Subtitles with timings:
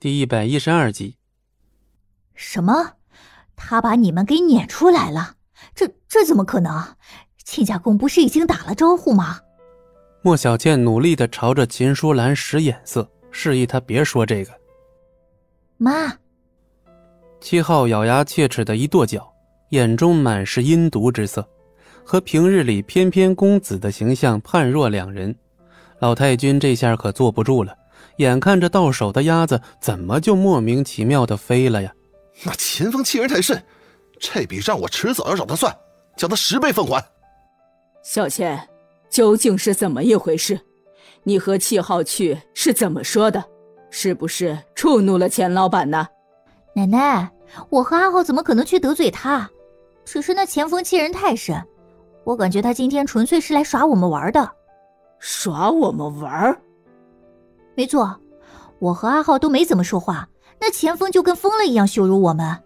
[0.00, 1.16] 第一百一十二集。
[2.36, 2.92] 什么？
[3.56, 5.34] 他把你们给撵出来了？
[5.74, 6.94] 这这怎么可能？
[7.44, 9.40] 亲家公不是已经打了招呼吗？
[10.22, 14.52] 莫小倩努力的朝着秦淑兰使眼色，示意她别说这个。
[15.78, 16.16] 妈。
[17.40, 19.28] 七号咬牙切齿的一跺脚，
[19.70, 21.44] 眼中满是阴毒之色，
[22.04, 25.34] 和平日里翩翩公子的形象判若两人。
[25.98, 27.76] 老太君这下可坐不住了，
[28.16, 31.92] 眼看着到手的鸭子怎么就莫名其妙的飞了呀？
[32.44, 33.62] 那秦风欺人太甚，
[34.20, 35.76] 这笔账我迟早要找他算，
[36.16, 37.04] 叫他十倍奉还。
[38.02, 38.68] 小倩，
[39.10, 40.60] 究竟是怎么一回事？
[41.24, 43.44] 你和七号去是怎么说的？
[43.90, 46.06] 是不是触怒了钱老板呢？
[46.74, 47.30] 奶奶，
[47.70, 49.48] 我和阿浩怎么可能去得罪他？
[50.04, 51.62] 只是那钱锋欺人太甚，
[52.24, 54.50] 我感觉他今天纯粹是来耍我们玩的。
[55.18, 56.56] 耍我们玩？
[57.78, 58.18] 没错，
[58.80, 60.28] 我和阿浩都没怎么说话，
[60.60, 62.60] 那钱锋就跟疯了一样羞辱我们。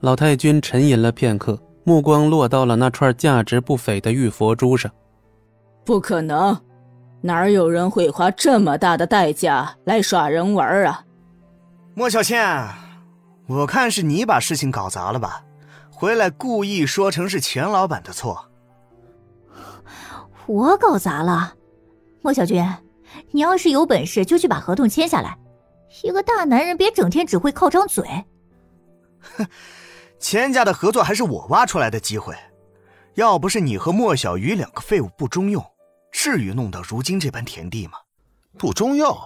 [0.00, 4.92] 老太君沉吟了片刻，目光落到了那串价值不菲的玉佛珠上。
[5.86, 6.54] 不可能，
[7.22, 11.02] 哪有人会花这么大的代价来耍人玩啊？
[11.94, 12.68] 莫小倩，
[13.46, 15.42] 我看是你把事情搞砸了吧？
[15.90, 18.44] 回来故意说成是钱老板的错。
[20.44, 21.54] 我搞砸了。
[22.20, 22.62] 莫小军，
[23.30, 25.38] 你要是有本事，就去把合同签下来。
[26.02, 28.04] 一个大男人，别整天只会靠张嘴。
[29.20, 29.46] 哼，
[30.18, 32.34] 钱家的合作还是我挖出来的机会，
[33.14, 35.64] 要不是你和莫小鱼两个废物不中用，
[36.10, 37.98] 至于弄到如今这般田地吗？
[38.58, 39.16] 不中用？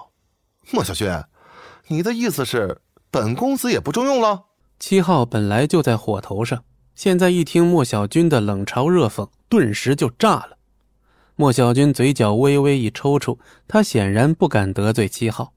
[0.72, 1.08] 莫小军，
[1.86, 4.44] 你的意思是本公子也不中用了？
[4.78, 6.64] 七号本来就在火头上，
[6.94, 10.55] 现在一听莫小军的冷嘲热讽，顿时就炸了。
[11.38, 15.52] 莫小军嘴角微微一抽搐，他显然不敢得罪七号。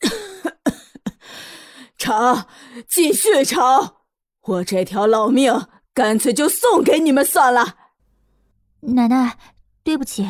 [1.96, 2.46] 吵，
[2.86, 4.02] 继续吵！
[4.42, 7.76] 我这条老命干脆就送给你们算了。
[8.80, 9.38] 奶奶，
[9.82, 10.28] 对不起。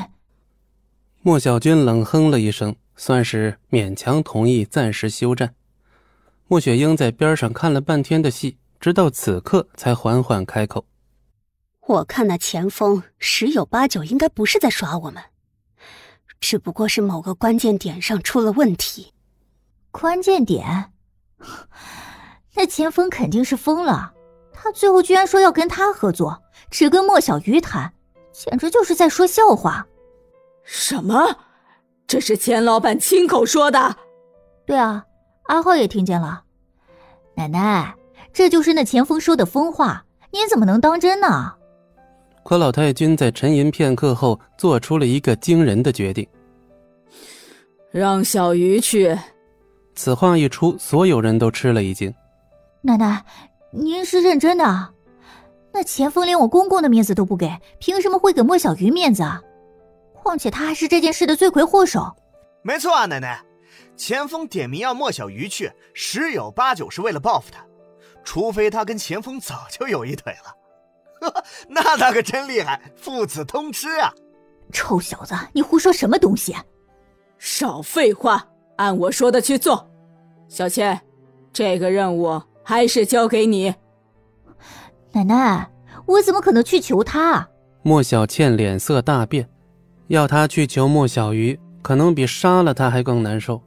[1.21, 5.57] 莫小军冷哼了一声，算是勉强同意暂时休战。
[6.47, 10.87] 莫雪英在边上看了半天的戏，直到此刻才缓缓开口。
[11.87, 15.23] 我看那钱锋十有八九应该不是在耍我们，
[16.41, 19.13] 只不过是某个关键点上出了问题。
[19.91, 20.93] 关键点？
[22.55, 24.15] 那钱锋肯定是疯了，
[24.53, 27.93] 他最后居然说要跟他合作，只跟莫小鱼谈，
[28.33, 29.87] 简直就是在说笑话。
[30.63, 31.37] 什么？
[32.07, 33.97] 这是钱老板亲口说的？
[34.67, 35.05] 对啊，
[35.45, 36.45] 阿浩也听见了。
[37.35, 37.95] 奶奶，
[38.33, 41.57] 这就是那钱锋说的疯话，您怎么能当真呢？
[42.45, 46.29] 可老太君在沉吟片刻后，做出了一个惊人的决定：
[47.91, 49.19] 让小鱼去。
[49.95, 52.15] 此话一出，所有人都吃了一惊。
[52.83, 53.25] 奶奶，
[53.71, 54.91] 您是认真的？
[55.73, 59.41] 那钱锋连我公公的面子都不给，凭什么会给莫小鱼面子啊？
[60.13, 62.15] 况且他还是这件事的罪魁祸首。
[62.63, 63.43] 没错啊，奶奶，
[63.97, 67.65] 钱锋点名要莫小鱼去，十有八九是为了报复他，
[68.23, 70.64] 除非他跟钱锋早就有一腿了。
[71.69, 74.13] 那他可真厉害，父子通吃啊！
[74.73, 76.55] 臭小子，你胡说什么东西？
[77.39, 78.47] 少废话，
[78.77, 79.89] 按我说的去做。
[80.49, 81.01] 小倩，
[81.53, 83.75] 这个任务还是交给你。
[85.13, 85.71] 奶奶，
[86.07, 87.49] 我怎么可能去求他？
[87.83, 89.49] 莫小倩脸色大变，
[90.09, 93.63] 要他去求莫小鱼，可能比杀了他还更难受。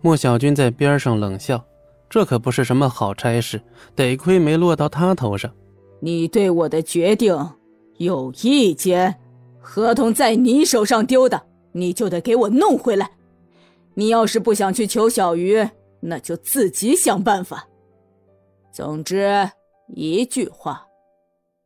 [0.00, 1.62] 莫小军在边上冷笑，
[2.08, 3.60] 这可不是什么好差事，
[3.94, 5.52] 得亏没落到他头上。
[6.00, 7.50] 你对我的决定
[7.98, 9.16] 有意见？
[9.58, 11.40] 合同在你手上丢的，
[11.72, 13.10] 你就得给我弄回来。
[13.94, 15.68] 你要是不想去求小鱼，
[16.00, 17.68] 那就自己想办法。
[18.72, 19.48] 总之
[19.94, 20.86] 一句话，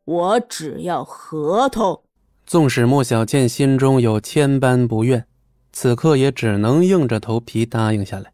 [0.05, 2.03] 我只要合同。
[2.45, 5.25] 纵使莫小倩心中有千般不愿，
[5.73, 8.33] 此刻也只能硬着头皮答应下来。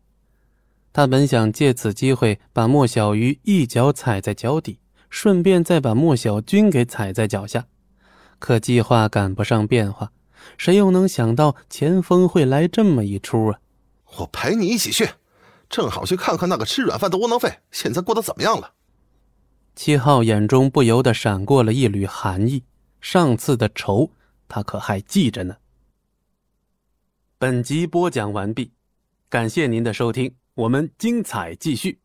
[0.92, 4.78] 他本想借此机会把莫小鱼一脚踩在脚底。
[5.10, 7.66] 顺便再把莫小军给踩在脚下，
[8.38, 10.12] 可计划赶不上变化，
[10.56, 13.58] 谁又能想到前锋会来这么一出啊？
[14.18, 15.08] 我陪你一起去，
[15.68, 18.72] 正好去看看那个吃软饭的窝囊废现在过得怎么样了。
[19.76, 22.64] 七号眼中不由得闪过了一缕寒意，
[23.00, 24.10] 上次的仇
[24.48, 25.56] 他可还记着呢。
[27.38, 28.72] 本集播讲完毕，
[29.28, 32.00] 感谢您的收听，我们精彩继续。